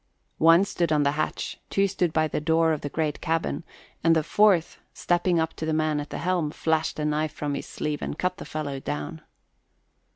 One 0.39 0.65
stood 0.65 0.91
on 0.91 1.03
the 1.03 1.11
hatch; 1.11 1.59
two 1.69 1.87
stood 1.87 2.11
by 2.11 2.27
the 2.27 2.41
door 2.41 2.73
of 2.73 2.81
the 2.81 2.89
great 2.89 3.21
cabin; 3.21 3.63
and 4.03 4.15
the 4.15 4.23
fourth, 4.23 4.79
stepping 4.95 5.39
up 5.39 5.53
to 5.57 5.65
the 5.67 5.73
man 5.75 5.99
at 5.99 6.09
the 6.09 6.17
helm, 6.17 6.49
flashed 6.49 6.97
a 6.97 7.05
knife 7.05 7.33
from 7.33 7.53
his 7.53 7.67
sleeve 7.67 8.01
and 8.01 8.17
cut 8.17 8.37
the 8.37 8.45
fellow 8.45 8.79
down. 8.79 9.21